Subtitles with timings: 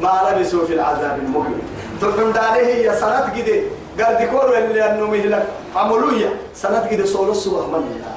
[0.00, 1.62] ما لبسوا في العذاب المهين
[2.00, 3.62] تقول عليه هي سنة كده
[4.04, 8.14] قال ديكور اللي أنه مهلك عملوية سنة كده صور الصور من الله.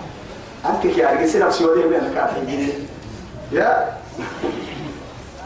[0.65, 2.87] أنت كي سنة في سوريا من الكافرين
[3.51, 3.97] يا.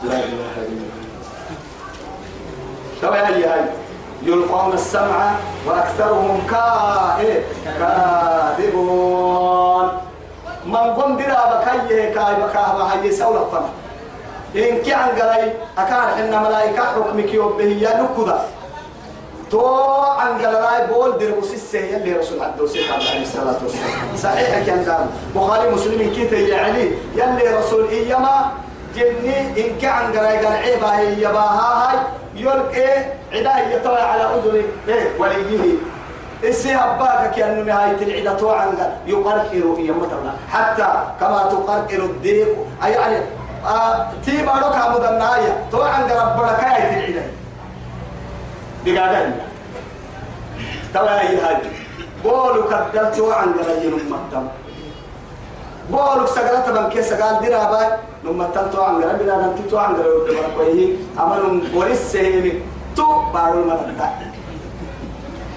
[0.04, 0.88] لا إله إلا الله.
[3.02, 3.62] طبعا هي هاي
[4.24, 5.32] يلقون السمع
[5.68, 7.18] وأكثرهم كا
[8.60, 9.88] كاذبون.
[10.66, 13.70] من قم درا بكيه كاي بكاه هاي سولة فنا
[14.56, 18.46] إن كان قلي أكار حنا ملائكة حكمك يوبه يا نكذا
[19.52, 19.66] تو
[20.20, 24.16] عن قلي بول دربوس السيء اللي رسول عبد عليه الصلاة والسلام.
[24.18, 25.08] صحيح كان دام.
[25.36, 28.52] بخاري مسلم كيت يا علي يلي رسول إيما
[28.96, 32.00] جني إن كان قلي قال عيبا هي باها هاي
[32.36, 35.74] يلقى عداية يطلع على أذن إيه وليه.
[36.44, 40.88] إسي أباك كأنه نهاية العدة توعن يقرقر يمتنا حتى
[41.20, 42.48] كما تقرقر الديك
[42.86, 43.18] أي يعني
[44.26, 47.26] تي بارو كامو دنايا توعن قرب بركاية العدة
[48.86, 49.36] دقاقين
[50.94, 51.58] توا أي هاي
[52.24, 54.48] بولو كدل توعن قرب ينمتم
[55.90, 62.02] بولو سقلت بنكي سقال درابا نمتم توعن قرب بلا نمتي توعن قرب بركاية أمانهم بوليس
[62.12, 62.54] سيمي.
[62.96, 64.00] تو بارو المرد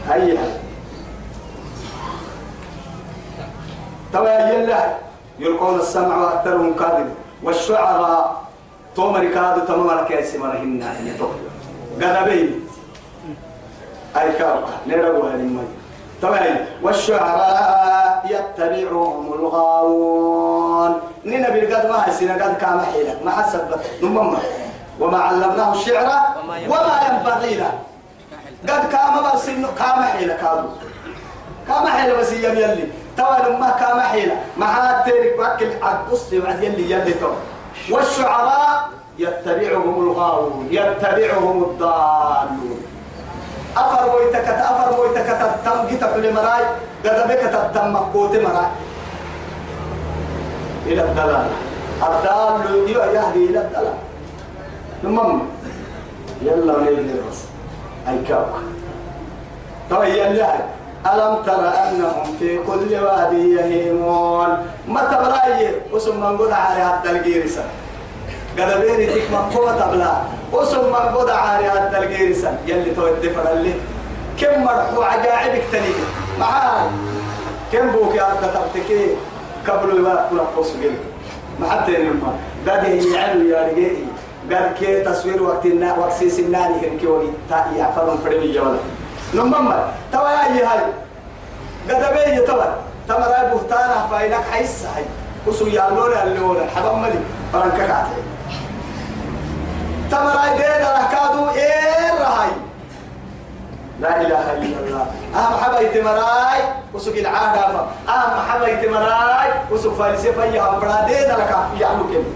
[0.08, 0.50] هاي هاي.
[4.12, 4.80] توا يلا
[5.38, 7.08] يلقون السمع وأكثرهم كاذب
[7.42, 8.42] والشعراء
[8.96, 10.82] تومر كادو تمام كيس مرهن
[12.00, 12.66] غدبين
[14.16, 15.64] أركاب نربو هالمي
[16.22, 16.38] توا
[16.82, 21.00] والشعراء يتبعهم الغاوون.
[21.24, 23.20] نينا بالقد ما هسينا قد كام حيلة.
[23.24, 23.60] ما حسب
[24.02, 24.36] نمم.
[25.00, 26.06] وما علمناه الشعر
[26.44, 27.54] وما ينبغي.
[27.54, 27.72] له.
[28.68, 30.68] قد كام برسل كام حيلة كادو.
[31.68, 32.88] كام حيلة بس يلي.
[33.16, 34.36] توا لما كام حيلة.
[34.56, 37.14] ما تيرك وكل عدس وعد يلي يلي
[37.90, 42.80] والشعراء يتبعهم الغاوون يتبعهم الضالون.
[43.76, 45.28] أفر ويتك أفر ويتك
[45.64, 46.64] تم جتك لمراي
[47.04, 48.70] قد بك تتم قوت مراي.
[50.86, 51.46] إلى الدلال
[52.02, 53.98] الدال يهدي إلى الدلال
[55.04, 55.42] نمم
[56.42, 57.40] يلا نيجي بس
[58.08, 58.54] أي كاوك.
[59.90, 64.48] طيب يلا ألم تر أنهم في كل وادي يهيمون؟
[64.88, 67.64] ما تبلاي؟ وسم من قد على هذا الجيرسة
[68.58, 70.12] قد بيني تك من قوة تبلا.
[70.52, 73.74] وسم من قد على هذا الجيرسة يلي تودي فرلي
[74.40, 75.96] كم مرحو عجائبك تنيك
[76.40, 76.86] معاي
[77.72, 79.06] كم بوك يا أبدا تبتكي؟
[79.68, 80.96] قبل كل قوس جيل
[81.60, 82.32] ما حتى ينما
[82.68, 84.04] قد يعلو يا رجالي
[84.50, 87.06] قد كي تصوير وقت النا وقت سيسناني هنكي
[87.50, 88.78] تا يعفرون فرمي جوالا
[89.34, 89.72] نمم
[90.12, 90.80] توا يا هاي
[91.90, 92.64] قد بي توا
[93.08, 95.04] تمر بهتانا فاينك حيس هاي.
[95.46, 97.20] وسو يالون اللون حبم ملي
[97.52, 98.20] فرنك كاتي
[100.10, 102.50] تمر اي دين ركادو إيه هاي.
[104.00, 105.06] لا إله إلا الله.
[105.34, 106.60] أهم حبايت مراي
[106.94, 112.30] وسو العاده فا أهم حبايت مراي وسو فلسفه يا برادين لك يعلو كده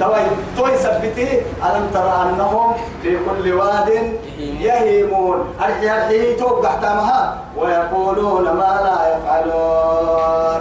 [0.00, 0.22] توي
[0.56, 4.18] توي سبتي ألم ترى أنهم في كل واد
[4.60, 5.54] يهيمون.
[5.60, 7.38] أرحي أرحي توقع تامها.
[7.56, 10.60] ويقولون ما لا يفعلون.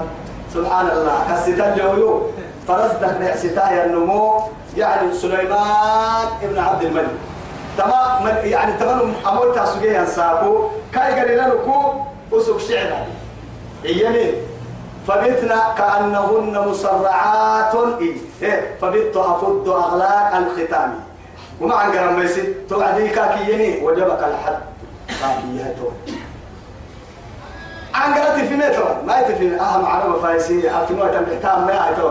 [0.54, 1.18] سبحان الله.
[1.30, 2.22] كسيتا الجويو
[2.68, 4.42] فرزدك نعستا النمو.
[4.78, 7.16] يعني سليمان ابن عبد الملك.
[7.78, 11.78] تمام يعني تمام أمول تاسوجي ساكو كاي قال لكو؟
[12.34, 12.92] أسوق شعر
[13.86, 14.34] إيامين
[15.08, 17.76] فبتنا كأنهن مسرعات.
[18.42, 18.78] إيه.
[18.82, 21.11] فبت أفض أغلاق الختام.
[21.62, 24.60] وما عن قرم ميسي توعدي كاكيني وجبك الحد
[25.08, 25.90] كاكيه تو
[27.94, 32.10] عن قرأت في ميتو ما يتفي أهم عربة فايسي أتي موتا بحتام ما يتو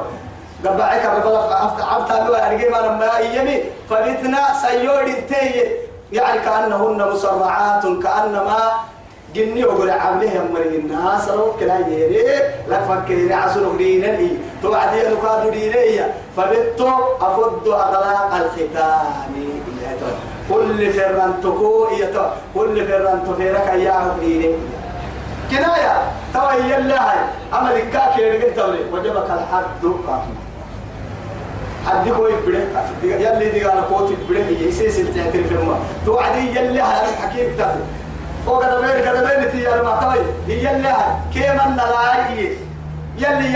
[0.66, 5.70] قبعك ربلا عبتا لو أرجي ما لما يمي فبتنا سيور تي
[6.12, 8.70] يعني كأنهن مسرعات كأنما
[9.34, 12.24] جني وقول عامله مري الناس لو كلا يري
[12.68, 14.30] لا فكر عسل دينني
[14.62, 16.88] توعدي لقاد دينيا فبتو
[17.20, 19.34] أفض أغلاق الختان
[20.50, 21.86] كل فرن تكو.
[22.00, 22.24] يتو
[22.54, 24.54] كل فرن تفيرك يا ديني
[25.50, 25.94] كنايا
[26.34, 27.18] توا يلا هاي.
[27.52, 30.34] عمل كاكي رجل تولي وجبك الحد كافي.
[31.86, 32.64] حد كوي بره
[33.02, 34.50] يلي دي قال كوتي بره.
[34.68, 35.56] يسيس التعترف في
[36.06, 37.06] توعدي يلا هاي.
[37.22, 37.82] حكيم تافي
[43.20, 43.50] يا اللي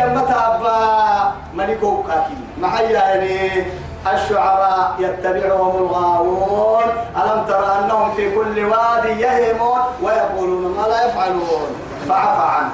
[3.23, 3.67] يعني
[4.15, 6.85] الشعراء يتبعهم الغاوون.
[7.17, 11.67] ألم ترى أنهم في كل وادي يهيمون ويقولون ما لا يفعلون؟
[12.09, 12.73] فعفى عنه.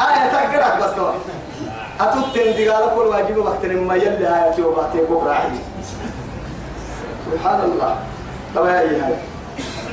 [0.00, 1.10] آية تقرأ بس تو.
[2.00, 2.54] أتوتين
[2.94, 5.32] كل واجب وقت ما يلي آية وبعتين بكرة
[7.32, 7.96] سبحان الله.
[8.56, 9.14] طبعا هي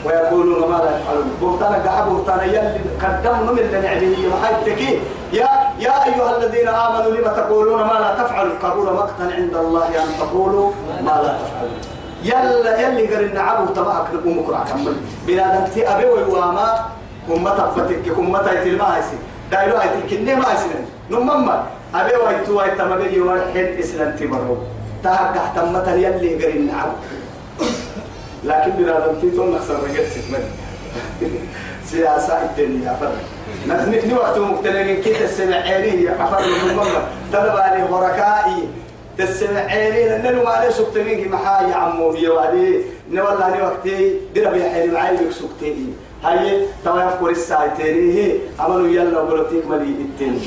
[0.06, 1.28] ويقولون ما لا يفعلون.
[1.42, 4.80] بهتانا قاعد بهتانا يلي قدمنا من اللي نعبه محيط
[5.34, 5.50] يا
[5.80, 10.72] يا أيها الذين آمنوا لما تقولون ما لا تفعلوا؟ قبول مقتا عند الله أن تقولوا
[11.07, 11.80] ما لا تفعلون.
[12.24, 14.96] يلا يلي قال نعبه تبعك نقوم كرع كمل.
[15.28, 16.68] بلا دمتي أبي ويواما.
[17.30, 19.18] هم تبتك هم تايتل ما هيسي
[19.51, 20.69] دايلو هاي تلكني ما هيسي
[21.10, 21.50] نمم
[21.96, 24.58] أبي ويتو ويتما بيجي ورحل إسلام تبرو
[25.04, 26.96] تهجح تمتا يلي قال نعبه
[28.45, 30.44] لكن بلا دمتي تون نخسر رجل ستمن
[31.86, 33.21] سياسة الدنيا فرق
[33.68, 37.07] نحن وقت مقتنعين كيف السمع عيني عفر من مرة.
[37.33, 38.68] طلب عليه بركائي
[39.18, 42.81] تسمع عيني لأنه ما عليه سكتمين محا يا عمو هي وعلي
[43.12, 45.75] نولا ني وقتي درب يا حين معي بك سكتي
[46.24, 50.41] هاي توا يفكر الساعتين هي عملوا يلا وقلتيك ملي التين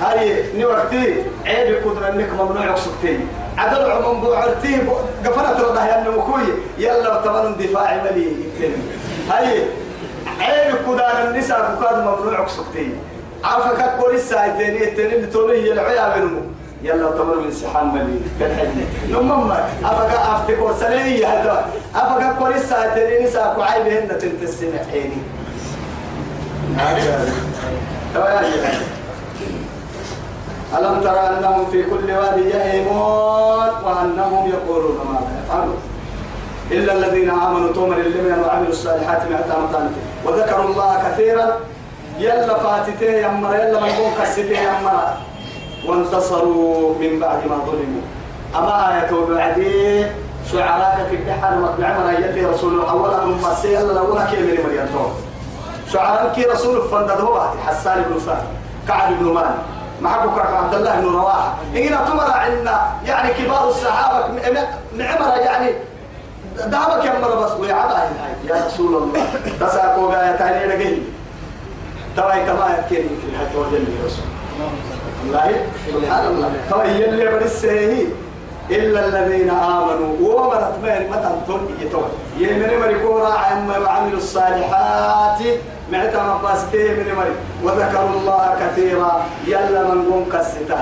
[0.00, 1.14] هاي ني وقتي
[1.46, 3.18] عيب إنك ممنوع سكتي
[3.58, 4.76] عدل عمم بوعرتي
[5.26, 6.42] قفلت رضا يا نمكوي
[6.78, 8.32] يلا تمن دفاع ملي
[9.30, 9.62] هاي
[10.40, 12.90] عيب كدار النساء بكاد ممنوع سكتي
[13.44, 16.46] عارفك كل الساعتين التين اللي تولي العيا بينهم
[16.82, 18.20] يلا تمر من سحام ملي.
[18.40, 19.50] بالحجة نمم
[19.84, 25.22] أبقى أفتك وسلية هذا أبقى كل الساعتين نساء كعيب هن تنتسمع عيني.
[30.78, 33.27] ألم ترى أنهم في كل واد يهيمون؟
[34.18, 35.78] وأنهم يقولون ما لا يفعلون.
[36.70, 39.90] إلا الذين آمنوا تومر اللي وعملوا الصالحات مع تامتانك
[40.24, 41.56] وذكروا الله كثيرا.
[42.18, 45.02] يلا فاتته يمر يلا من يكون كسته يمر
[45.86, 48.02] وانتصروا من بعد ما ظلموا.
[48.56, 50.06] أما آية بعدي
[50.52, 54.88] شعراء في الدحر مطبع من يلي رسول أولا من مسيح يلا أولا كلمة مريم
[55.92, 58.42] شعراء كي رسول فندد هو حسان بن ثابت
[58.88, 59.77] كعب بن مالك.
[60.02, 64.26] محبوك عبد الله بن رواحة إن تمر عنا يعني كبار الصحابة
[64.98, 65.70] معمرة يعني
[66.66, 68.02] دعمك يا مرة بس ويعبا
[68.44, 69.26] يا رسول الله.
[69.60, 70.98] تساقوا يا تاني لقيه
[72.16, 74.24] ترى كما يكين في حتى وجل رسول.
[75.24, 76.52] الله سبحان الله.
[76.70, 78.06] ترى يلي برسيه
[78.70, 85.38] إلا الذين آمنوا ومرت مين متى تن يتوه يمن مريكورا عما وعملوا الصالحات
[85.92, 87.34] معتا مقاستيه من مري
[87.64, 90.80] وذكروا الله كثيرا يلا من قوم كسته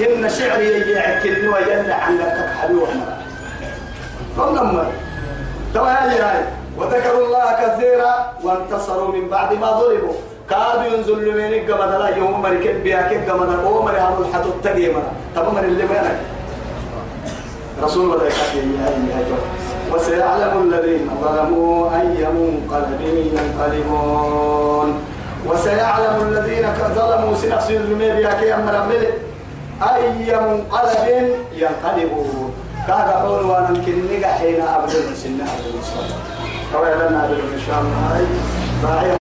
[0.00, 2.88] يا إن شعري يعكلني ويلا عندك حلوة.
[4.36, 4.86] فنما
[5.74, 6.44] توا هاي
[6.78, 10.14] وذكروا الله كثيرا وانتصروا من بعد ما ظلموا.
[10.50, 15.02] كادوا ينزلوا من الجمد لا يوم مركب بياك الجمد أو مري هم الحد التقيمة
[15.34, 16.39] تبا من اللي مالك؟
[17.82, 18.30] رسول الله يا
[19.92, 23.00] وسيعلم الذين ظلموا أي منقلب
[23.34, 24.88] ينقلبون.
[25.46, 29.06] وسيعلم الذين ظلموا سنفسي الرمي بياك يا مرمي
[29.82, 32.54] أي منقلب ينقلبون.
[32.86, 33.78] كاغا قول وأنا
[34.12, 39.19] نجا حين أبدأ سنة ان شاء الله لنا ان شاء الله